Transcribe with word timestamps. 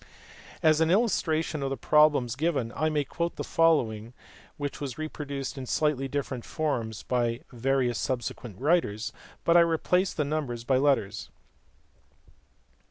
As 0.63 0.81
an 0.81 0.89
illustration 0.89 1.61
of 1.61 1.69
the 1.69 1.77
pro 1.77 2.09
blems 2.09 2.35
given 2.35 2.73
I 2.75 2.89
may 2.89 3.03
quote 3.03 3.35
the 3.35 3.43
following, 3.43 4.13
which 4.57 4.81
was 4.81 4.97
reproduced 4.97 5.59
in 5.59 5.67
slightly 5.67 6.07
different 6.07 6.43
forms 6.43 7.03
by 7.03 7.41
various 7.51 7.99
subsequent 7.99 8.59
writers, 8.59 9.13
but 9.43 9.55
I 9.55 9.59
replace 9.59 10.11
the 10.11 10.25
numbers 10.25 10.63
by 10.63 10.77
letters. 10.77 11.29